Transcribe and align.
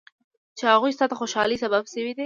چې 0.57 0.63
هغوی 0.71 0.91
ستا 0.95 1.05
د 1.09 1.13
خوشحالۍ 1.19 1.57
سبب 1.63 1.83
شوي 1.93 2.11
دي. 2.15 2.19